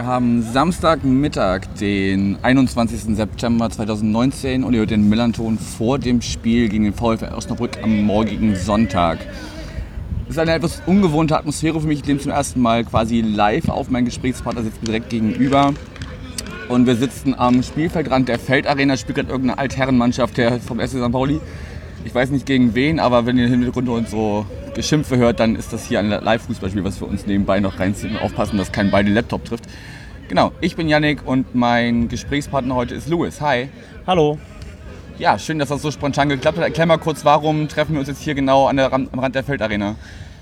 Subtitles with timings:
[0.00, 3.16] wir haben Samstagmittag, den 21.
[3.16, 8.04] September 2019 und ihr hört den Millanton vor dem Spiel gegen den VfL Osnabrück am
[8.04, 9.18] morgigen Sonntag.
[10.24, 13.68] Es ist eine etwas ungewohnte Atmosphäre für mich, ich nehme zum ersten Mal quasi live
[13.68, 13.90] auf.
[13.90, 15.74] Mein Gesprächspartner sitzt mir direkt gegenüber.
[16.70, 21.12] Und wir sitzen am Spielfeldrand der Feldarena, spielt gerade irgendeine Altherrenmannschaft vom SC St.
[21.12, 21.40] Pauli.
[22.04, 25.72] Ich weiß nicht gegen wen, aber wenn ihr im Hintergrund unsere Geschimpfe hört, dann ist
[25.72, 29.10] das hier ein Live-Fußballspiel, was wir uns nebenbei noch reinziehen und aufpassen, dass kein beide
[29.10, 29.64] Laptop trifft.
[30.28, 33.40] Genau, ich bin Yannick und mein Gesprächspartner heute ist Louis.
[33.40, 33.68] Hi.
[34.06, 34.38] Hallo.
[35.18, 36.64] Ja, schön, dass das so spontan geklappt hat.
[36.64, 39.44] Erklär mal kurz, warum treffen wir uns jetzt hier genau an der, am Rand der
[39.44, 39.96] Feldarena?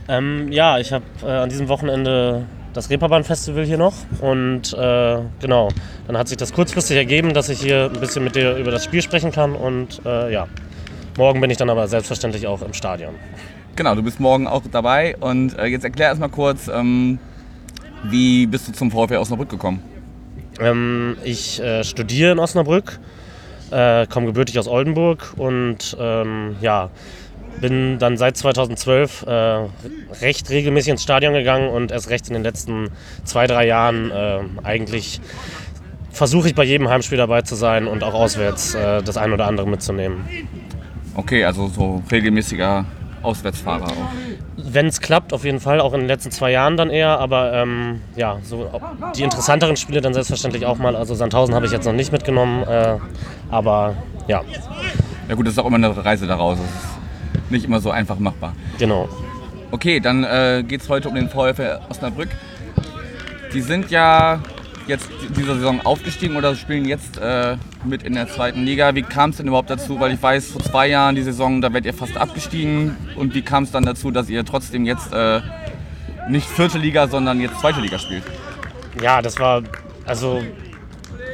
[0.09, 5.69] Ähm, ja, ich habe äh, an diesem Wochenende das Reeperbahn-Festival hier noch und äh, genau,
[6.07, 8.85] dann hat sich das kurzfristig ergeben, dass ich hier ein bisschen mit dir über das
[8.85, 10.47] Spiel sprechen kann und äh, ja,
[11.19, 13.15] morgen bin ich dann aber selbstverständlich auch im Stadion.
[13.77, 17.19] Genau, du bist morgen auch dabei und äh, jetzt erklär erst mal kurz, ähm,
[18.05, 19.83] wie bist du zum VfL Osnabrück gekommen?
[20.61, 22.99] Ähm, ich äh, studiere in Osnabrück,
[23.71, 26.91] äh, komme gebürtig aus Oldenburg und ähm, ja,
[27.61, 29.31] bin dann seit 2012 äh,
[30.21, 32.91] recht regelmäßig ins Stadion gegangen und erst recht in den letzten
[33.25, 35.21] zwei, drei Jahren äh, eigentlich
[36.13, 39.47] versuche ich bei jedem Heimspiel dabei zu sein und auch auswärts äh, das ein oder
[39.47, 40.25] andere mitzunehmen.
[41.19, 42.85] Okay, also so regelmäßiger
[43.23, 44.11] Auswärtsfahrer auch.
[44.57, 47.53] Wenn es klappt, auf jeden Fall, auch in den letzten zwei Jahren dann eher, aber
[47.55, 48.71] ähm, ja, so
[49.17, 50.95] die interessanteren Spiele dann selbstverständlich auch mal.
[50.95, 52.99] Also Sandhausen habe ich jetzt noch nicht mitgenommen, äh,
[53.51, 53.97] aber
[54.29, 54.43] ja,
[55.29, 56.59] Ja gut, das ist auch immer eine Reise daraus.
[56.59, 58.55] Das ist nicht immer so einfach machbar.
[58.79, 59.09] genau.
[59.73, 62.29] Okay, dann äh, geht es heute um den VfL Osnabrück.
[63.53, 64.39] Die sind ja
[64.87, 68.95] jetzt dieser Saison aufgestiegen oder spielen jetzt äh, mit in der zweiten Liga.
[68.95, 70.01] Wie kam es denn überhaupt dazu?
[70.01, 72.97] Weil ich weiß, vor zwei Jahren die Saison, da werdet ihr fast abgestiegen.
[73.17, 75.41] Und wie kam es dann dazu, dass ihr trotzdem jetzt äh,
[76.29, 78.25] nicht vierte Liga, sondern jetzt zweite Liga spielt?
[79.03, 79.63] Ja, das war,
[80.07, 80.43] also,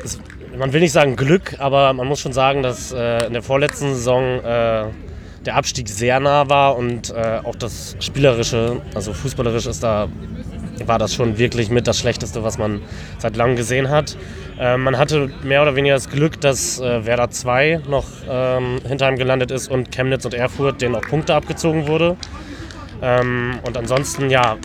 [0.02, 0.18] das,
[0.58, 3.94] man will nicht sagen Glück, aber man muss schon sagen, dass äh, in der vorletzten
[3.94, 4.86] Saison äh,
[5.44, 10.08] der Abstieg sehr nah war und äh, auch das Spielerische, also fußballerisch ist da,
[10.86, 12.80] war das schon wirklich mit das Schlechteste, was man
[13.18, 14.16] seit langem gesehen hat.
[14.58, 19.08] Äh, man hatte mehr oder weniger das Glück, dass äh, Werder 2 noch ähm, hinter
[19.08, 22.16] ihm gelandet ist und Chemnitz und Erfurt, denen auch Punkte abgezogen wurde.
[23.02, 24.56] Ähm, und ansonsten, ja,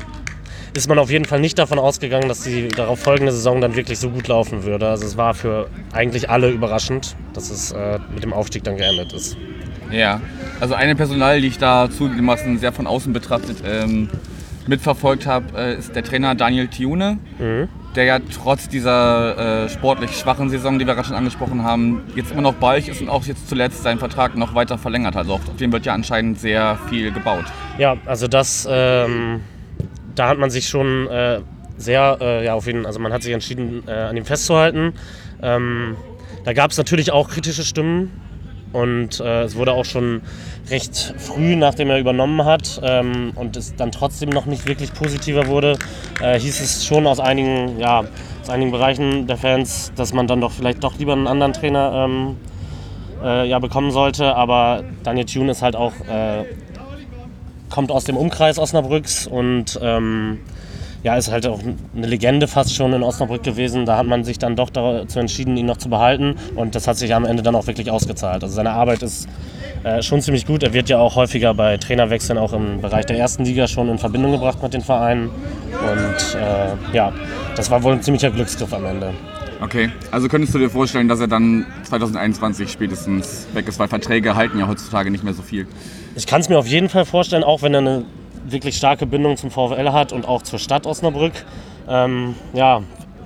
[0.73, 3.99] ist man auf jeden Fall nicht davon ausgegangen, dass die darauf folgende Saison dann wirklich
[3.99, 4.87] so gut laufen würde.
[4.87, 9.13] Also es war für eigentlich alle überraschend, dass es äh, mit dem Aufstieg dann geendet
[9.13, 9.35] ist.
[9.91, 10.21] Ja,
[10.59, 14.09] also eine Personal, die ich da zugegebenermaßen sehr von außen betrachtet ähm,
[14.69, 17.18] mitverfolgt habe, äh, ist der Trainer Daniel Thiune,
[17.96, 22.31] der ja trotz dieser äh, sportlich schwachen Saison, die wir gerade schon angesprochen haben, jetzt
[22.31, 25.22] immer noch bei euch ist und auch jetzt zuletzt seinen Vertrag noch weiter verlängert hat.
[25.22, 27.46] Also auf den wird ja anscheinend sehr viel gebaut.
[27.78, 29.41] Ja, also das, ähm,
[30.16, 31.41] da hat man sich schon äh,
[31.78, 34.94] sehr, äh, ja, auf ihn, also man hat sich entschieden, äh, an ihm festzuhalten.
[35.41, 35.96] Ähm,
[36.46, 38.12] da gab es natürlich auch kritische Stimmen
[38.74, 40.22] und äh, es wurde auch schon
[40.69, 45.47] recht früh, nachdem er übernommen hat ähm, und es dann trotzdem noch nicht wirklich positiver
[45.47, 45.78] wurde,
[46.22, 48.03] äh, hieß es schon aus einigen, ja,
[48.41, 52.06] aus einigen Bereichen der Fans, dass man dann doch vielleicht doch lieber einen anderen Trainer
[52.06, 52.38] ähm,
[53.24, 54.35] äh, ja, bekommen sollte.
[54.35, 56.46] Aber Daniel Thune ist halt auch äh,
[57.69, 60.40] kommt aus dem Umkreis Osnabrücks und ähm,
[61.03, 61.59] ja, ist halt auch
[61.95, 63.85] eine Legende fast schon in Osnabrück gewesen.
[63.85, 66.97] Da hat man sich dann doch dazu entschieden, ihn noch zu behalten und das hat
[66.97, 68.43] sich am Ende dann auch wirklich ausgezahlt.
[68.43, 69.27] Also seine Arbeit ist
[69.83, 70.63] äh, schon ziemlich gut.
[70.63, 73.97] Er wird ja auch häufiger bei Trainerwechseln auch im Bereich der ersten Liga schon in
[73.97, 77.13] Verbindung gebracht mit den Vereinen und äh, ja,
[77.55, 79.13] das war wohl ein ziemlicher Glücksgriff am Ende.
[79.61, 84.35] Okay, also könntest du dir vorstellen, dass er dann 2021 spätestens weg ist, weil Verträge
[84.35, 85.68] halten ja heutzutage nicht mehr so viel.
[86.15, 88.06] Ich kann es mir auf jeden Fall vorstellen, auch wenn er eine
[88.45, 91.33] wirklich starke Bindung zum VfL hat und auch zur Stadt Osnabrück.
[91.88, 92.81] Ähm, ja,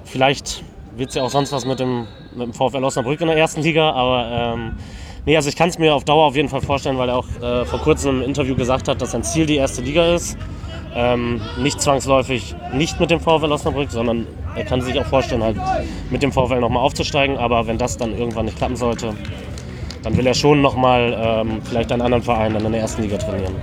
[0.06, 0.64] vielleicht
[0.96, 3.62] wird es ja auch sonst was mit dem, mit dem VfL Osnabrück in der ersten
[3.62, 4.74] Liga, aber ähm,
[5.26, 7.28] nee, also ich kann es mir auf Dauer auf jeden Fall vorstellen, weil er auch
[7.42, 10.38] äh, vor kurzem im Interview gesagt hat, dass sein Ziel die erste Liga ist.
[10.96, 15.58] Ähm, nicht zwangsläufig nicht mit dem VfL Osnabrück, sondern er kann sich auch vorstellen, halt
[16.12, 17.38] mit dem VfL nochmal aufzusteigen.
[17.38, 19.16] Aber wenn das dann irgendwann nicht klappen sollte,
[20.04, 23.18] dann will er schon nochmal ähm, vielleicht einen anderen Verein dann in der ersten Liga
[23.18, 23.56] trainieren.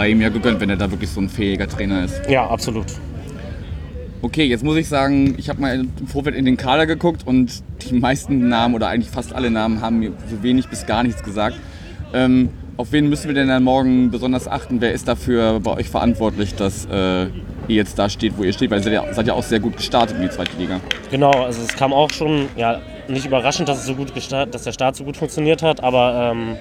[0.00, 2.22] Sei ihm ja gegönnt, wenn er da wirklich so ein fähiger Trainer ist.
[2.26, 2.86] Ja, absolut.
[4.22, 7.62] Okay, jetzt muss ich sagen, ich habe mal im Vorfeld in den Kader geguckt und
[7.82, 11.22] die meisten Namen oder eigentlich fast alle Namen haben mir so wenig bis gar nichts
[11.22, 11.56] gesagt.
[12.14, 12.48] Ähm,
[12.78, 14.80] auf wen müssen wir denn dann morgen besonders achten?
[14.80, 17.30] Wer ist dafür bei euch verantwortlich, dass äh, ihr
[17.68, 18.70] jetzt da steht, wo ihr steht?
[18.70, 20.80] Weil ihr seid ja, seid ja auch sehr gut gestartet in die zweite Liga.
[21.10, 24.72] Genau, also es kam auch schon, ja, nicht überraschend, dass, es so gut dass der
[24.72, 26.56] Start so gut funktioniert hat, aber ähm,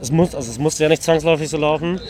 [0.00, 2.00] es, muss, also es musste ja nicht zwangsläufig so laufen.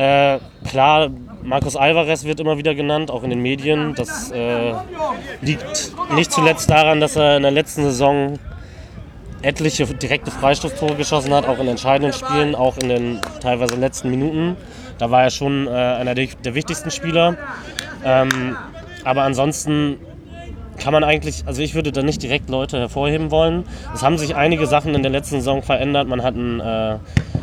[0.00, 1.10] Äh, klar,
[1.42, 3.94] Marcos Alvarez wird immer wieder genannt, auch in den Medien.
[3.94, 4.72] Das äh,
[5.42, 8.38] liegt nicht zuletzt daran, dass er in der letzten Saison
[9.42, 14.56] etliche direkte Freistoßtore geschossen hat, auch in entscheidenden Spielen, auch in den teilweise letzten Minuten.
[14.96, 17.36] Da war er schon äh, einer der, wichtigsten Spieler.
[18.02, 18.56] Ähm,
[19.04, 19.98] aber ansonsten
[20.78, 23.64] kann man eigentlich, also ich würde da nicht direkt Leute hervorheben wollen.
[23.94, 26.08] Es haben sich einige Sachen in der letzten Saison verändert.
[26.08, 26.96] Man hat ein, äh,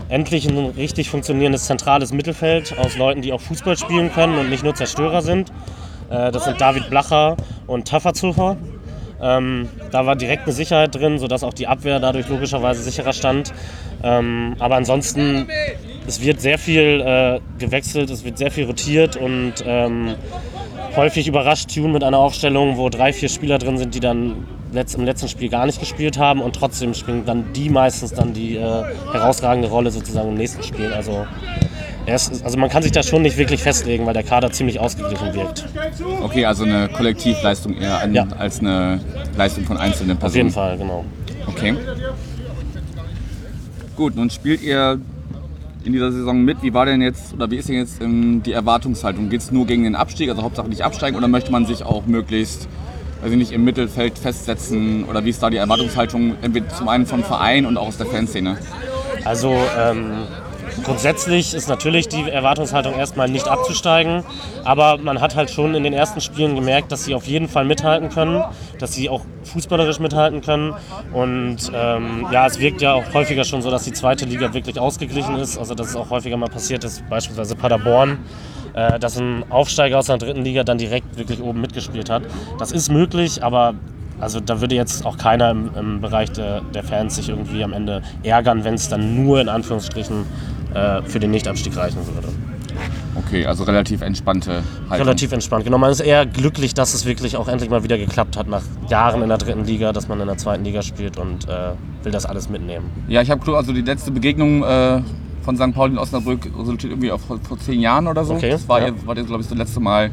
[0.10, 4.64] endlich ein richtig funktionierendes zentrales Mittelfeld aus Leuten, die auch Fußball spielen können und nicht
[4.64, 5.52] nur Zerstörer sind.
[6.10, 8.58] Äh, das sind David Blacher und Tafferzufer.
[9.22, 13.52] Ähm, da war direkt eine Sicherheit drin, sodass auch die Abwehr dadurch logischerweise sicherer stand.
[14.04, 15.48] Ähm, aber ansonsten,
[16.06, 20.16] es wird sehr viel äh, gewechselt, es wird sehr viel rotiert und ähm,
[20.96, 25.06] häufig überrascht Tune mit einer Aufstellung, wo drei, vier Spieler drin sind, die dann im
[25.06, 28.84] letzten Spiel gar nicht gespielt haben und trotzdem spielen dann die meistens dann die äh,
[29.12, 30.94] herausragende Rolle sozusagen im nächsten Spiel.
[30.94, 31.26] Also
[32.06, 35.34] ist, also man kann sich da schon nicht wirklich festlegen, weil der Kader ziemlich ausgeglichen
[35.34, 35.66] wirkt.
[36.24, 38.28] Okay, also eine Kollektivleistung eher an, ja.
[38.38, 39.02] als eine
[39.36, 40.30] Leistung von einzelnen Personen.
[40.30, 41.06] Auf jeden Fall, genau.
[41.48, 41.76] Okay.
[43.98, 45.00] Gut, nun spielt ihr
[45.84, 46.62] in dieser Saison mit.
[46.62, 49.30] Wie war denn jetzt oder wie ist denn jetzt ähm, die Erwartungshaltung?
[49.30, 52.06] Geht es nur gegen den Abstieg, also Hauptsache nicht absteigen, oder möchte man sich auch
[52.06, 52.68] möglichst
[53.22, 55.06] also nicht im Mittelfeld festsetzen?
[55.06, 56.36] Oder wie ist da die Erwartungshaltung,
[56.78, 58.58] zum einen vom Verein und auch aus der Fanszene?
[59.26, 60.24] Also ähm,
[60.84, 64.24] Grundsätzlich ist natürlich die Erwartungshaltung erstmal nicht abzusteigen,
[64.64, 67.66] aber man hat halt schon in den ersten Spielen gemerkt, dass sie auf jeden Fall
[67.66, 68.44] mithalten können,
[68.80, 70.74] dass sie auch fußballerisch mithalten können
[71.14, 74.80] und ähm, ja, es wirkt ja auch häufiger schon so, dass die zweite Liga wirklich
[74.80, 78.20] ausgeglichen ist, also dass es auch häufiger mal passiert ist, beispielsweise Paderborn
[78.78, 82.22] äh, dass ein Aufsteiger aus der dritten Liga dann direkt wirklich oben mitgespielt hat.
[82.60, 83.74] Das ist möglich, aber
[84.20, 87.74] also da würde jetzt auch keiner im, im Bereich der, der, Fans sich irgendwie am
[87.74, 90.26] Ende ärgern, wenn es dann nur in Anführungsstrichen
[90.78, 92.30] äh, für den Nichtabstieg reichen würde.
[93.16, 95.08] Okay, also relativ entspannte Haltung.
[95.08, 95.80] Relativ entspannt, genau.
[95.80, 99.24] Man ist eher glücklich, dass es wirklich auch endlich mal wieder geklappt hat nach Jahren
[99.24, 101.72] in der dritten Liga, dass man in der zweiten Liga spielt und äh,
[102.04, 102.92] will das alles mitnehmen.
[103.08, 105.02] Ja, ich habe also die letzte Begegnung äh,
[105.42, 105.74] von St.
[105.74, 108.36] Pauli in Osnabrück resultiert irgendwie auf, vor, vor zehn Jahren oder so.
[108.36, 108.94] Okay, das war, ja.
[109.06, 110.12] war glaube ich, das letzte Mal,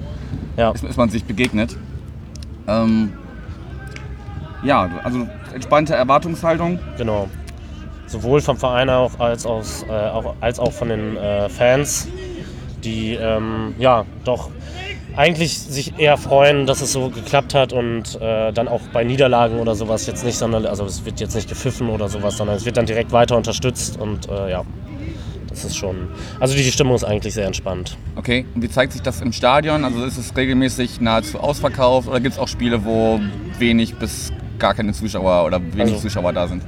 [0.57, 0.71] ja.
[0.71, 1.77] ist, ist man sich begegnet.
[2.67, 3.13] Ähm,
[4.63, 6.79] ja, also entspannte Erwartungshaltung.
[6.97, 7.29] Genau
[8.07, 12.09] sowohl vom Verein auch als, aus, äh, auch, als auch von den äh, Fans,
[12.83, 14.51] die ähm, ja doch
[15.17, 19.59] eigentlich sich eher freuen, dass es so geklappt hat und äh, dann auch bei Niederlagen
[19.59, 22.65] oder sowas jetzt nicht, sondern also es wird jetzt nicht gepfiffen oder sowas, sondern es
[22.65, 24.65] wird dann direkt weiter unterstützt und äh, ja,
[25.49, 26.09] das ist schon.
[26.41, 27.97] Also die Stimmung ist eigentlich sehr entspannt.
[28.17, 29.85] Okay, und wie zeigt sich das im Stadion?
[29.85, 33.21] Also ist es regelmäßig nahezu ausverkauft oder gibt es auch Spiele, wo
[33.59, 36.63] wenig bis gar keine Zuschauer oder wenig also, Zuschauer da sind?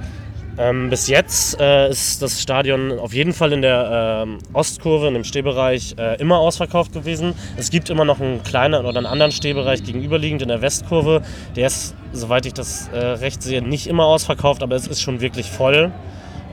[0.58, 5.14] Ähm, bis jetzt äh, ist das Stadion auf jeden Fall in der ähm, Ostkurve, in
[5.14, 7.34] dem Stehbereich, äh, immer ausverkauft gewesen.
[7.58, 11.22] Es gibt immer noch einen kleinen oder einen anderen Stehbereich gegenüberliegend in der Westkurve.
[11.56, 15.20] Der ist, soweit ich das äh, recht sehe, nicht immer ausverkauft, aber es ist schon
[15.20, 15.92] wirklich voll.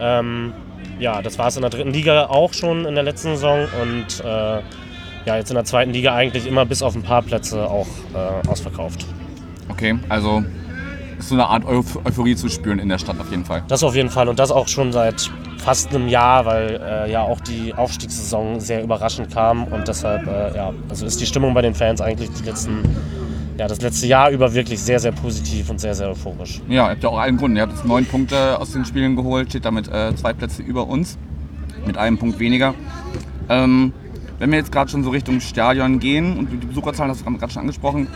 [0.02, 0.54] Ähm,
[1.00, 4.20] ja, das war es in der dritten Liga auch schon in der letzten Saison und
[4.24, 4.62] äh,
[5.26, 8.48] ja, jetzt in der zweiten Liga eigentlich immer bis auf ein paar Plätze auch äh,
[8.48, 9.06] ausverkauft.
[9.70, 10.44] Okay, also
[11.20, 13.64] so eine Art Euphorie zu spüren in der Stadt auf jeden Fall.
[13.68, 17.22] Das auf jeden Fall und das auch schon seit fast einem Jahr, weil äh, ja
[17.22, 21.62] auch die Aufstiegssaison sehr überraschend kam und deshalb äh, ja, also ist die Stimmung bei
[21.62, 22.84] den Fans eigentlich die letzten
[23.58, 26.60] ja, das letzte Jahr über wirklich sehr, sehr positiv und sehr, sehr euphorisch.
[26.68, 27.56] Ja, ihr habt ja auch einen Grund.
[27.56, 30.88] Ihr habt jetzt neun Punkte aus den Spielen geholt, steht damit äh, zwei Plätze über
[30.88, 31.18] uns,
[31.86, 32.74] mit einem Punkt weniger.
[33.50, 33.94] Ähm,
[34.40, 37.52] wenn wir jetzt gerade schon so Richtung Stadion gehen und die Besucherzahlen hast du gerade
[37.52, 38.08] schon angesprochen,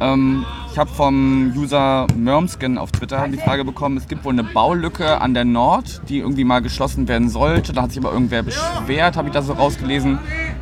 [0.00, 4.44] ähm, ich habe vom User Mermskin auf Twitter die Frage bekommen, es gibt wohl eine
[4.44, 7.72] Baulücke an der Nord, die irgendwie mal geschlossen werden sollte.
[7.72, 10.18] Da hat sich aber irgendwer beschwert, habe ich das so rausgelesen.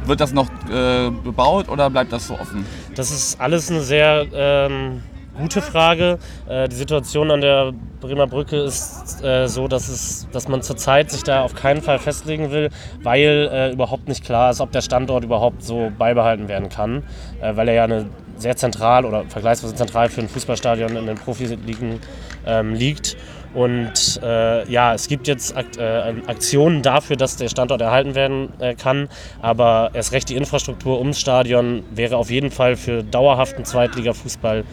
[0.07, 2.65] Wird das noch äh, bebaut oder bleibt das so offen?
[2.95, 5.03] Das ist alles eine sehr ähm,
[5.37, 6.19] gute Frage.
[6.49, 11.11] Äh, die Situation an der Bremer Brücke ist äh, so, dass, es, dass man zurzeit
[11.11, 12.71] sich da auf keinen Fall festlegen will,
[13.03, 17.03] weil äh, überhaupt nicht klar ist, ob der Standort überhaupt so beibehalten werden kann,
[17.41, 21.17] äh, weil er ja eine sehr zentral oder vergleichsweise zentral für ein Fußballstadion in den
[21.17, 22.01] Profiligen
[22.47, 23.17] ähm, liegt.
[23.55, 28.53] Und äh, ja, es gibt jetzt Akt, äh, Aktionen dafür, dass der Standort erhalten werden
[28.61, 29.09] äh, kann.
[29.41, 34.65] Aber erst recht die Infrastruktur ums Stadion wäre auf jeden Fall für dauerhaften Zweitliga-Fußball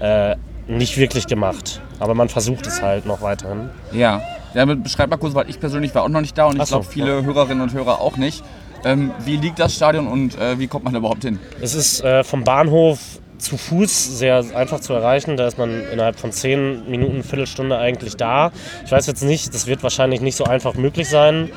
[0.00, 0.36] äh,
[0.66, 1.80] nicht wirklich gemacht.
[1.98, 3.70] Aber man versucht es halt noch weiterhin.
[3.92, 4.22] Ja,
[4.54, 6.86] ja beschreib mal kurz, weil ich persönlich war auch noch nicht da und ich glaube
[6.86, 7.22] viele ja.
[7.22, 8.44] Hörerinnen und Hörer auch nicht.
[8.84, 11.40] Ähm, wie liegt das Stadion und äh, wie kommt man da überhaupt hin?
[11.60, 15.36] Es ist äh, vom Bahnhof zu Fuß sehr einfach zu erreichen.
[15.36, 18.52] Da ist man innerhalb von 10 Minuten, Viertelstunde eigentlich da.
[18.84, 21.50] Ich weiß jetzt nicht, das wird wahrscheinlich nicht so einfach möglich sein,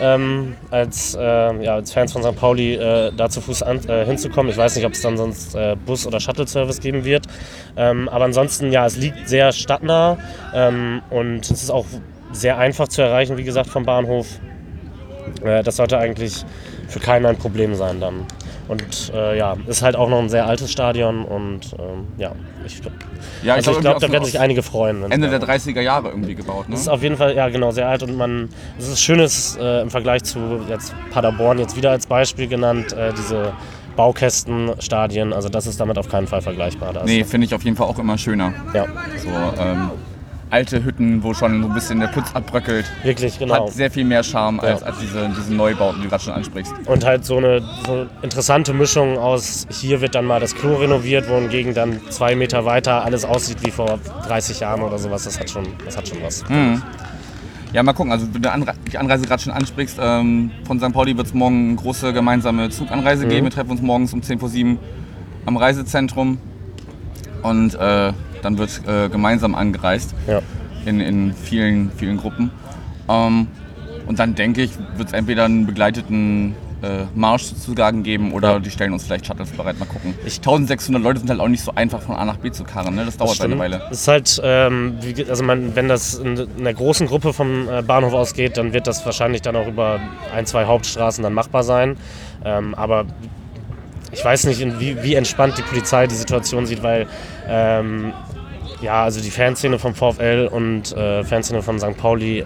[0.00, 1.20] ähm, als, äh,
[1.64, 2.36] ja, als Fans von St.
[2.36, 4.50] Pauli äh, da zu Fuß an, äh, hinzukommen.
[4.50, 7.26] Ich weiß nicht, ob es dann sonst äh, Bus- oder Shuttle-Service geben wird.
[7.76, 10.18] Ähm, aber ansonsten, ja, es liegt sehr stadtnah
[10.54, 11.86] ähm, und es ist auch
[12.32, 14.26] sehr einfach zu erreichen, wie gesagt, vom Bahnhof.
[15.44, 16.44] Äh, das sollte eigentlich
[16.88, 18.26] für keinen ein Problem sein dann.
[18.68, 22.32] Und äh, ja, ist halt auch noch ein sehr altes Stadion und ähm, ja,
[22.66, 22.80] ich,
[23.42, 25.10] Ja, also ich glaub, glaube, irgendwie da werden sich einige freuen.
[25.10, 26.72] Ende der 30er Jahre irgendwie gebaut, ne?
[26.72, 29.80] das ist auf jeden Fall, ja genau, sehr alt und man, es ist schönes äh,
[29.80, 33.54] im Vergleich zu jetzt Paderborn jetzt wieder als Beispiel genannt, äh, diese
[33.96, 36.92] Baukästenstadien, also das ist damit auf keinen Fall vergleichbar.
[36.92, 38.52] Da Nee, finde ich auf jeden Fall auch immer schöner.
[38.74, 38.84] Ja,
[39.16, 39.28] So,
[39.60, 39.90] ähm,
[40.50, 42.86] alte Hütten, wo schon so ein bisschen der Putz abbröckelt.
[43.02, 43.66] wirklich, genau.
[43.66, 44.86] Hat sehr viel mehr Charme als, Ja.
[44.86, 46.72] als diese, diese Neubauten, die du gerade schon ansprichst.
[46.86, 50.76] Und halt so eine, so eine interessante Mischung aus, hier wird dann mal das Klo
[50.76, 55.24] renoviert, wohingegen dann zwei Meter weiter alles aussieht wie vor 30 Jahren oder sowas.
[55.24, 56.44] Das hat schon, das hat schon was.
[57.72, 58.12] Ja, mal gucken.
[58.12, 60.90] Also, wenn du Anre die Anreise gerade schon ansprichst, ähm, von St.
[60.92, 63.28] Pauli wird es morgen eine große gemeinsame Zuganreise Mhm.
[63.28, 63.44] geben.
[63.44, 64.78] Wir treffen uns morgens um 10 vor 7
[65.44, 66.38] am Reisezentrum
[67.42, 68.12] und äh,
[68.48, 70.40] dann wird äh, gemeinsam angereist Ja.
[70.86, 72.50] in, in vielen, vielen Gruppen.
[73.08, 73.48] Ähm,
[74.06, 78.70] und dann denke ich, wird es entweder einen begleiteten äh, Marsch sozusagen geben oder die
[78.70, 79.78] stellen uns vielleicht Shuttles bereit.
[79.78, 80.14] Mal gucken.
[80.24, 82.94] 1600 Leute sind halt auch nicht so einfach von A nach B zu karren.
[82.94, 83.04] Ne?
[83.04, 83.52] Das dauert Stimmt.
[83.54, 83.82] eine Weile.
[83.90, 87.68] Es ist halt, ähm, wie also man, wenn das in in einer großen Gruppe vom
[87.68, 90.00] äh, Bahnhof ausgeht, dann wird das wahrscheinlich dann auch über
[90.34, 91.96] ein, zwei Hauptstraßen dann machbar sein.
[92.44, 93.04] Ähm, aber
[94.12, 97.06] ich weiß nicht, wie, wie entspannt die Polizei die Situation sieht, weil
[97.46, 98.12] ähm,
[98.80, 101.96] ja, also die Fanszene vom VfL und äh, Fanszene von St.
[101.96, 102.44] Pauli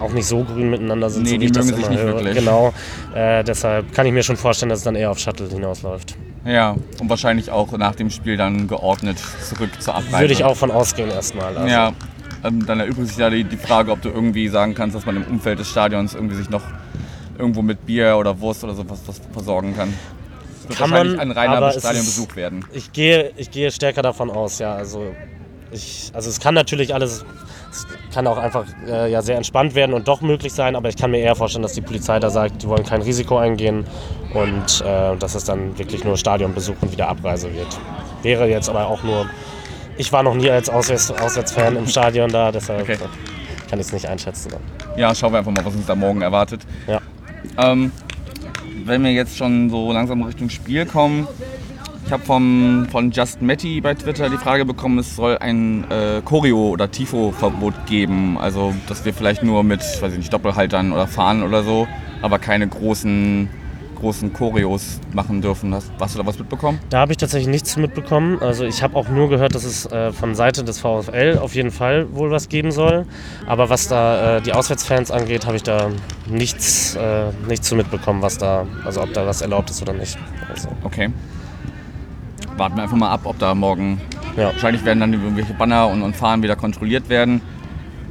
[0.00, 2.14] auch nicht so grün miteinander sind, Nee, so wie die ich das immer nicht höre.
[2.16, 2.34] wirklich.
[2.34, 2.74] Genau.
[3.14, 6.16] Äh, deshalb kann ich mir schon vorstellen, dass es dann eher auf Shuttle hinausläuft.
[6.44, 10.20] Ja, und wahrscheinlich auch nach dem Spiel dann geordnet zurück zur Abreise.
[10.20, 11.56] Würde ich auch von ausgehen erstmal.
[11.56, 11.68] Also.
[11.68, 11.92] Ja,
[12.44, 15.16] ähm, dann erübrigt sich ja die, die Frage, ob du irgendwie sagen kannst, dass man
[15.16, 16.62] im Umfeld des Stadions irgendwie sich noch
[17.38, 19.94] irgendwo mit Bier oder Wurst oder sowas was versorgen kann.
[20.68, 22.64] Kann wahrscheinlich man, ein reiner Stadionbesuch werden.
[22.72, 24.74] Ich gehe, ich gehe stärker davon aus, ja.
[24.74, 25.14] Also,
[25.74, 27.24] ich, also es kann natürlich alles,
[27.70, 30.96] es kann auch einfach äh, ja, sehr entspannt werden und doch möglich sein, aber ich
[30.96, 33.84] kann mir eher vorstellen, dass die Polizei da sagt, die wollen kein Risiko eingehen
[34.32, 37.66] und äh, dass es dann wirklich nur Stadionbesuch und wieder Abreise wird.
[38.22, 39.28] Wäre jetzt aber auch nur,
[39.96, 42.98] ich war noch nie als Auswärts, Auswärtsfan im Stadion da, deshalb Okay.
[43.68, 44.52] kann ich es nicht einschätzen.
[44.96, 46.62] Ja, schauen wir einfach mal, was uns da morgen erwartet.
[46.86, 47.00] Ja.
[47.58, 47.92] Ähm,
[48.84, 51.26] wenn wir jetzt schon so langsam Richtung Spiel kommen,
[52.06, 56.20] ich habe vom, von Just Matty bei Twitter die Frage bekommen, es soll ein äh,
[56.24, 58.36] Choreo- oder Tifo-Verbot geben.
[58.38, 61.88] Also, dass wir vielleicht nur mit, weiß ich nicht, Doppelhaltern oder Fahnen oder so,
[62.20, 63.48] aber keine großen,
[63.98, 65.72] großen Choreos machen dürfen.
[65.74, 66.78] Hast, hast du da was mitbekommen?
[66.90, 68.38] Da habe ich tatsächlich nichts mitbekommen.
[68.40, 71.70] Also ich habe auch nur gehört, dass es äh, von Seite des VfL auf jeden
[71.70, 73.06] Fall wohl was geben soll.
[73.46, 75.88] Aber was da äh, die Auswärtsfans angeht, habe ich da
[76.26, 80.18] nichts, äh, nichts zu mitbekommen, was da, also ob da was erlaubt ist oder nicht.
[80.50, 81.10] Also, Okay.
[82.56, 84.00] Warten wir einfach mal ab, ob da morgen.
[84.36, 84.46] ja.
[84.52, 87.40] Wahrscheinlich werden dann irgendwelche Banner und, und Fahnen wieder kontrolliert werden.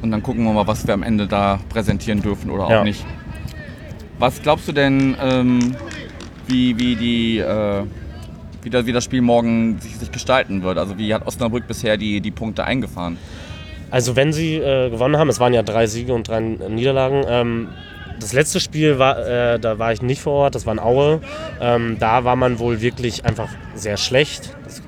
[0.01, 2.83] Und dann gucken wir mal, was wir am Ende da präsentieren dürfen oder auch Ja.
[2.83, 3.05] nicht.
[4.19, 5.75] Was glaubst du denn, ähm,
[6.47, 7.83] wie, wie, die, äh,
[8.61, 10.77] wie, das, wie das Spiel morgen sich, sich gestalten wird?
[10.77, 13.17] Also wie hat Osnabrück bisher die, die Punkte eingefahren?
[13.91, 17.23] Also wenn sie äh, gewonnen haben, es waren ja drei Siege und drei Niederlagen.
[17.27, 17.67] Ähm,
[18.19, 21.21] das letzte Spiel war, äh, da war ich nicht vor Ort, das war in Aue.
[21.61, 24.55] Ähm, da war man wohl wirklich einfach sehr schlecht.
[24.63, 24.81] Das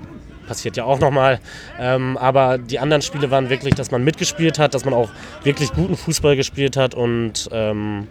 [0.47, 1.39] passiert ja auch nochmal.
[1.79, 5.09] Ähm, aber die anderen Spiele waren wirklich, dass man mitgespielt hat, dass man auch
[5.43, 8.07] wirklich guten Fußball gespielt hat und ähm,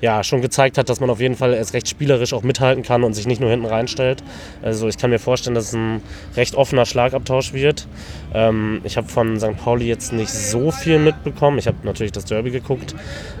[0.00, 3.02] ja, schon gezeigt hat, dass man auf jeden Fall erst recht spielerisch auch mithalten kann
[3.02, 4.22] und sich nicht nur hinten reinstellt.
[4.62, 6.02] Also ich kann mir vorstellen, dass es ein
[6.36, 7.86] recht offener Schlagabtausch wird.
[8.34, 9.56] Ähm, ich habe von St.
[9.56, 11.58] Pauli jetzt nicht so viel mitbekommen.
[11.58, 12.94] Ich habe natürlich das Derby geguckt.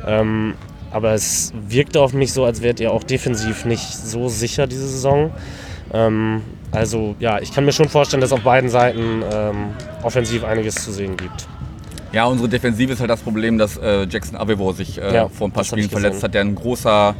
[0.06, 0.54] Ähm,
[0.90, 4.88] aber es wirkte auf mich so, als wärt ihr auch defensiv nicht so sicher diese
[4.88, 5.30] Saison.
[5.92, 9.68] Ähm, also ja, ich kann mir schon vorstellen, dass auf beiden Seiten ähm,
[10.02, 11.48] offensiv einiges zu sehen gibt.
[12.12, 15.48] Ja, unsere Defensive ist halt das Problem, dass äh, Jackson Avevo sich äh, Ja, vor
[15.48, 17.14] ein paar Spielen verletzt hat, der ein großer,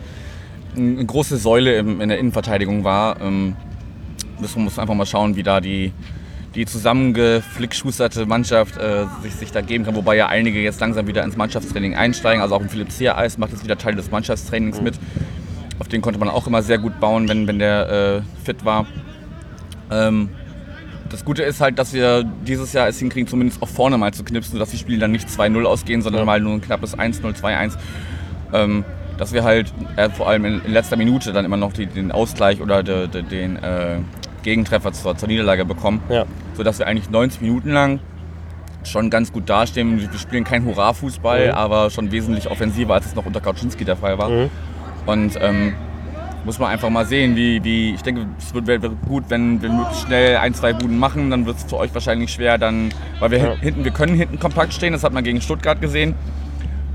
[0.77, 3.21] eine große Säule im, in der Innenverteidigung war.
[3.21, 3.57] Ähm,
[4.39, 5.93] müssen muss einfach mal schauen, wie da die,
[6.57, 9.95] die zusammengeflickschusterte Mannschaft äh, sich, sich da geben kann.
[9.95, 12.43] Wobei ja einige jetzt langsam wieder ins Mannschaftstraining einsteigen.
[12.43, 14.95] Also auch ein Philipp Ziereis macht jetzt wieder Teil des Mannschaftstrainings mit.
[15.79, 18.87] Auf den konnte man auch immer sehr gut bauen, wenn, wenn der äh, fit war.
[19.91, 20.31] Ähm,
[21.11, 24.25] das Gute ist halt, dass wir dieses Jahr es hinkriegen, zumindest auch vorne mal zu
[24.25, 26.27] knipsen, sodass die Spiele dann nicht 2-0 ausgehen, sondern Ja.
[26.27, 27.75] mal nur ein knappes 1-0, 2-1.
[28.53, 28.85] Ähm,
[29.19, 32.13] dass wir halt äh, vor allem in, in letzter Minute dann immer noch die, den
[32.13, 33.99] Ausgleich oder de, de, den, äh,
[34.47, 36.25] Gegentreffer zur, zur Niederlage bekommen, Ja.
[36.57, 38.01] Sodass wir eigentlich 90 Minuten lang
[38.85, 40.01] schon ganz gut dastehen.
[40.01, 41.55] Wir spielen keinen Hurra-Fußball, Mhm.
[41.55, 44.29] aber schon wesentlich offensiver, als es noch unter Kautschinski der Fall war.
[44.29, 44.51] Mhm.
[45.07, 45.75] Und ähm,
[46.45, 49.71] muss man einfach mal sehen, wie, wie ich denke, es wird, wäre gut, wenn wir
[49.71, 53.33] möglichst schnell ein, zwei Buden machen, dann wird es für euch wahrscheinlich schwer, dann, weil
[53.33, 53.55] wir Ja.
[53.57, 56.15] hinten, wir können hinten kompakt stehen, das hat man gegen Stuttgart gesehen,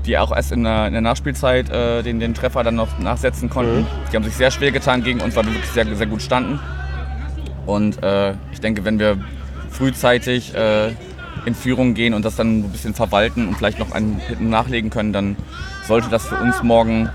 [0.06, 3.50] die auch erst in der, in der Nachspielzeit äh, den, den Treffer dann noch nachsetzen
[3.50, 3.80] konnten.
[3.80, 3.86] Mhm.
[4.10, 6.58] Die haben sich sehr schwer getan gegen uns, weil wir wirklich sehr, sehr gut standen.
[7.66, 9.18] Und äh, ich denke, wenn wir
[9.72, 10.92] frühzeitig äh,
[11.44, 15.12] in Führung gehen und das dann ein bisschen verwalten und vielleicht noch einen nachlegen können,
[15.12, 15.36] dann
[15.86, 17.10] sollte das für uns morgen,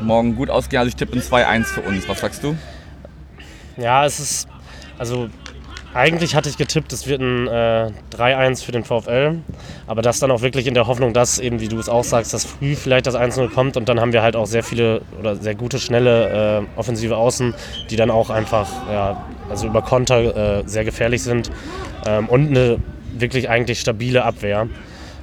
[0.00, 0.80] morgen gut ausgehen.
[0.80, 2.08] Also ich tippe ein 2-1 für uns.
[2.08, 2.56] Was sagst du?
[3.76, 4.48] Ja, es ist.
[4.98, 5.28] Also,
[5.92, 9.38] eigentlich hatte ich getippt, es wird ein äh, 3-1 für den VfL.
[9.86, 12.34] Aber das dann auch wirklich in der Hoffnung, dass eben, wie du es auch sagst,
[12.34, 13.76] dass früh vielleicht das 1-0 kommt.
[13.76, 17.54] Und dann haben wir halt auch sehr viele oder sehr gute, schnelle äh, offensive Außen,
[17.90, 21.50] die dann auch einfach, ja, also über Konter äh, sehr gefährlich sind.
[22.06, 22.78] Ähm, und eine
[23.18, 24.68] wirklich eigentlich stabile Abwehr.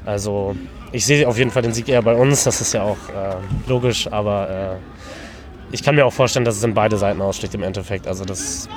[0.05, 0.55] Also,
[0.91, 2.43] ich sehe auf jeden Fall den Sieg eher bei uns.
[2.43, 3.35] Das ist ja auch äh,
[3.67, 4.49] logisch, aber.
[4.49, 4.93] Äh,
[5.73, 8.07] ich kann mir auch vorstellen, dass es in beide Seiten ausschlägt im Endeffekt.
[8.07, 8.69] Also dass,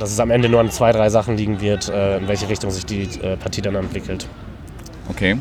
[0.00, 2.72] dass es am Ende nur an zwei, drei Sachen liegen wird, äh, in welche Richtung
[2.72, 4.28] sich die äh, Partie dann entwickelt.
[5.08, 5.36] Okay.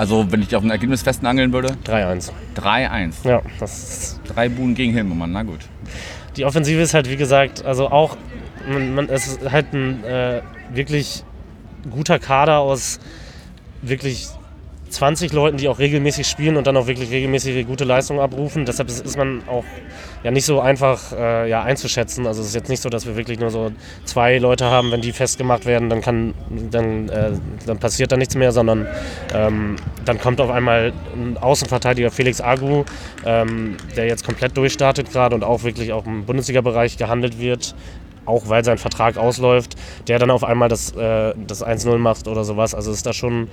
[0.00, 2.30] Also wenn ich auf ein Ergebnis festnageln würde, 3-1.
[2.56, 3.28] 3-1.
[3.28, 5.58] Ja, das ist, Drei Buden gegen Hilmemann, na gut.
[6.38, 8.16] die Offensive ist halt, wie gesagt, also auch,
[8.66, 10.40] man, man, es ist halt ein äh,
[10.72, 11.22] wirklich
[11.90, 12.98] guter Kader aus
[13.82, 14.28] wirklich
[14.90, 18.66] 20 Leuten, die auch regelmäßig spielen und dann auch wirklich regelmäßig gute Leistungen abrufen.
[18.66, 19.64] Deshalb ist, man auch
[20.22, 22.26] ja nicht so einfach äh, ja, einzuschätzen.
[22.26, 23.72] Also es ist jetzt nicht so, dass wir wirklich nur so
[24.04, 27.32] zwei Leute haben, wenn die festgemacht werden, dann kann dann, äh,
[27.66, 28.86] dann passiert da nichts mehr, sondern
[29.34, 32.84] ähm, dann kommt auf einmal ein Außenverteidiger Felix Agu,
[33.24, 37.74] ähm, der jetzt komplett durchstartet gerade und auch wirklich auch im Bundesliga-Bereich gehandelt wird.
[38.26, 42.44] Auch weil sein Vertrag ausläuft, der dann auf einmal das, äh, das 1-0 macht oder
[42.44, 42.74] sowas.
[42.74, 43.48] Also ist da schon,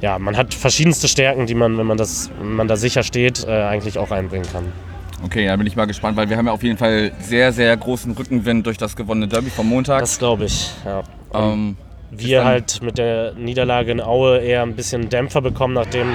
[0.00, 3.46] ja, man hat verschiedenste Stärken, die man, wenn man, das, wenn man da sicher steht,
[3.46, 4.72] äh, eigentlich auch einbringen kann.
[5.22, 7.76] Okay, da bin ich mal gespannt, weil wir haben ja auf jeden Fall sehr, sehr
[7.76, 10.00] großen Rückenwind durch das gewonnene Derby vom Montag.
[10.00, 11.02] Das glaube ich, ja.
[11.34, 11.76] ähm,
[12.10, 16.08] wir halt mit der Niederlage in Aue eher ein bisschen Dämpfer bekommen, nachdem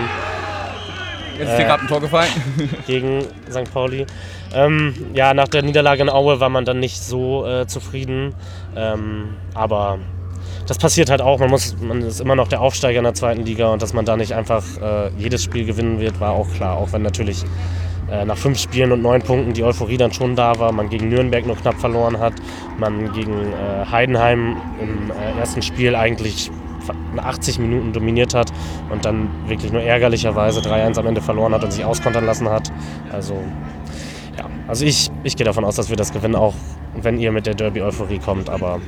[1.38, 2.32] jetzt ist dir äh, gerade ein Tor gefallen.
[2.88, 3.72] gegen St.
[3.72, 4.08] Pauli.
[4.54, 8.34] Ähm, ja, nach der Niederlage in Aue war man dann nicht so äh, zufrieden.
[8.76, 10.00] Ähm, aber
[10.68, 11.40] das passiert halt auch.
[11.40, 14.06] Man, muss, man ist immer noch der Aufsteiger in der zweiten Liga und dass man
[14.06, 16.78] da nicht einfach äh, jedes Spiel gewinnen wird, war auch klar.
[16.78, 17.44] Auch wenn natürlich
[18.10, 20.72] äh, nach fünf Spielen und neun Punkten die Euphorie dann schon da war.
[20.72, 22.34] Man gegen Nürnberg nur knapp verloren hat.
[22.80, 26.52] Man gegen äh, Heidenheim im äh, ersten Spiel eigentlich
[27.18, 28.52] 80 Minuten dominiert hat
[28.92, 32.72] und dann wirklich nur ärgerlicherweise 3-1 am Ende verloren hat und sich auskontern lassen hat.
[33.12, 33.36] Also,
[34.38, 36.54] ja, also ich, ich gehe davon aus, dass wir das gewinnen, auch
[36.96, 38.80] wenn ihr mit der Derby-Euphorie kommt, aber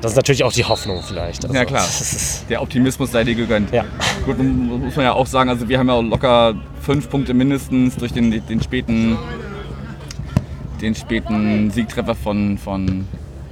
[0.00, 1.44] das ist natürlich auch die Hoffnung vielleicht.
[1.44, 1.86] Also, Ja, klar.
[2.48, 3.72] Der Optimismus sei dir gegönnt.
[3.72, 3.84] Ja.
[4.24, 7.96] Gut, muss man ja auch sagen, also wir haben ja auch locker fünf Punkte mindestens
[7.96, 9.18] durch den, den späten
[10.80, 13.06] den späten Siegtreffer von, von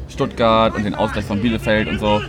[0.08, 2.22] Stuttgart und den Ausgleich von Bielefeld und so.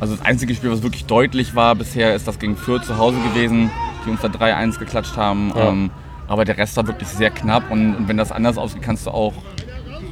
[0.00, 3.18] Also das einzige Spiel, was wirklich deutlich war bisher, ist das gegen Fürth zu Hause
[3.20, 3.70] gewesen,
[4.04, 5.52] die uns da 3-1 geklatscht haben.
[5.54, 5.68] Ja.
[5.68, 5.90] Ähm,
[6.28, 9.10] aber der Rest war wirklich sehr knapp und, und wenn das anders ausgeht, kannst du
[9.10, 9.34] auch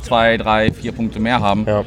[0.02, 1.84] zwei, drei, vier Punkte mehr haben ja.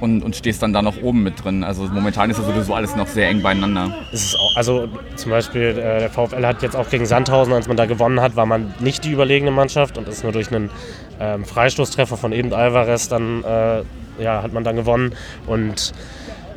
[0.00, 1.64] Und, und stehst dann da noch oben mit drin.
[1.64, 3.92] Also momentan ist das sowieso alles noch sehr eng beieinander.
[4.38, 7.86] auch, also zum Beispiel äh, der VfL hat jetzt auch gegen Sandhausen, als man da
[7.86, 10.70] gewonnen hat, war man nicht die überlegene Mannschaft und ist nur durch einen
[11.20, 13.82] ähm, Freistoßtreffer von Eben Alvarez dann äh,
[14.22, 15.12] ja, hat man dann gewonnen
[15.46, 15.92] und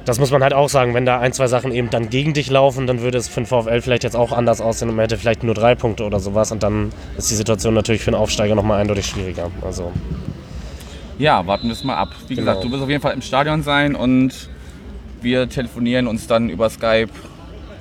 [0.05, 2.49] das muss man halt auch sagen, wenn da ein, zwei Sachen eben dann gegen dich
[2.49, 5.17] laufen, dann würde es für den VfL vielleicht jetzt auch anders aussehen und man hätte
[5.17, 8.55] vielleicht nur drei Punkte oder sowas und dann ist die Situation natürlich für den Aufsteiger
[8.55, 9.51] nochmal eindeutig schwieriger.
[9.61, 9.91] Also
[11.19, 12.15] Ja, warten wir es mal ab.
[12.27, 12.69] Wie gesagt, Genau.
[12.69, 14.49] du wirst auf jeden Fall im Stadion sein und
[15.21, 17.09] wir telefonieren uns dann über Skype,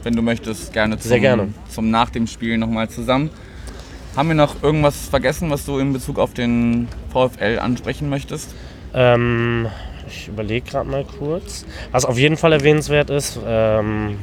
[0.03, 1.49] wenn du möchtest, gerne zum, Sehr gerne.
[1.69, 3.31] zum nach dem Spiel nochmal zusammen.
[4.17, 8.55] Haben wir noch irgendwas vergessen, was du in Bezug auf den VfL ansprechen möchtest?
[8.93, 9.69] Ähm,
[10.09, 11.65] ich überlege gerade mal kurz.
[11.93, 14.17] Was auf jeden Fall erwähnenswert ist, ähm,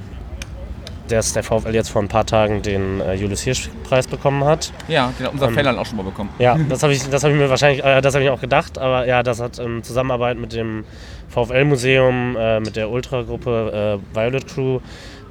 [1.08, 4.72] dass der VfL jetzt vor ein paar Tagen den äh, Julius Hirsch-Preis bekommen hat.
[4.88, 6.30] Ja, den hat unser Ähm, Feldern auch schon mal bekommen.
[6.40, 8.78] Ja, das habe ich, das hab ich mir wahrscheinlich, äh, das habe ich auch gedacht,
[8.78, 10.84] aber ja, das hat in Zusammenarbeit mit dem
[11.30, 14.80] VfL-Museum, äh, mit der Ultragruppe äh, Violet Crew,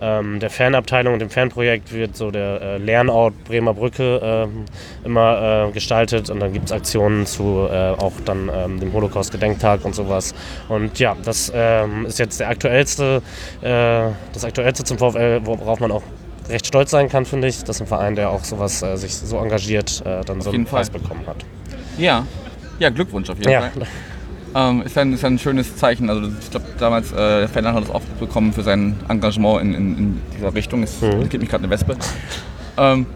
[0.01, 4.65] ähm, der Fanabteilung und dem Fanprojekt wird so der äh, Lernort Bremer Brücke ähm,
[5.05, 9.85] immer äh, gestaltet und dann gibt es Aktionen zu äh, auch dann ähm, dem Holocaust-Gedenktag
[9.85, 10.35] und sowas.
[10.69, 13.23] Und ja, das ähm, ist jetzt der aktuellste,
[13.61, 16.03] äh, das aktuellste zum VfL, worauf man auch
[16.49, 19.39] recht stolz sein kann, finde ich, dass ein Verein, der auch sowas äh, sich so
[19.39, 20.65] engagiert, äh, dann so einen.
[20.65, 21.37] Preis bekommen hat.
[21.99, 22.27] Ja.
[22.79, 23.87] Ja, Glückwunsch auf jeden Ja, Fall.
[24.57, 26.09] Ähm, ist, ein, ist ein schönes Zeichen.
[26.09, 29.75] Also ich glaube damals, äh, der Ferdinand hat das auch bekommen für sein Engagement in,
[29.75, 30.83] in, in dieser Richtung.
[30.85, 31.29] Es Mhm.
[31.29, 31.97] gibt mich gerade eine Wespe.
[32.77, 33.07] Ähm,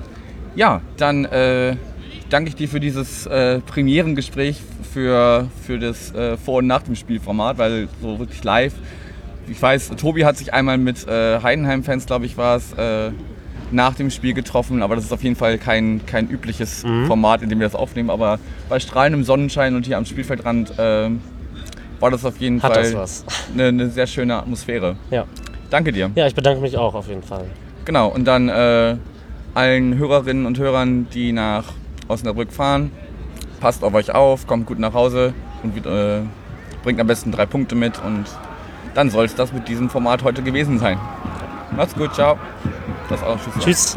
[0.57, 1.77] ja, dann äh,
[2.31, 4.61] danke ich dir für dieses äh, Premierengespräch,
[4.93, 8.73] für, für das äh, Vor- und Nach dem Spielformat, weil so wirklich live.
[9.47, 13.11] Ich weiß, Tobi hat sich einmal mit äh, Heidenheim-Fans, glaube ich, war es, äh,
[13.71, 17.49] nach dem Spiel getroffen, aber das ist auf jeden Fall kein, kein übliches Format, in
[17.49, 18.11] dem wir das aufnehmen.
[18.11, 21.11] Aber bei strahlendem Sonnenschein und hier am Spielfeldrand äh,
[22.01, 23.07] war das auf jeden Hat Fall
[23.53, 24.97] eine, eine sehr schöne Atmosphäre.
[25.11, 25.25] Ja.
[25.71, 26.11] Danke dir.
[26.15, 27.45] ja, ich bedanke mich auch auf jeden Fall.
[27.85, 28.97] Genau, und dann äh,
[29.55, 31.65] allen Hörerinnen und Hörern, die nach
[32.09, 32.91] Osnabrück fahren,
[33.61, 36.21] passt auf euch auf, kommt gut nach Hause und äh,
[36.83, 38.25] bringt am besten drei Punkte mit und
[38.95, 40.99] dann soll es das mit diesem Format heute gewesen sein.
[41.77, 42.39] Macht's gut, ciao.
[43.09, 43.97] Das auch, tschüss.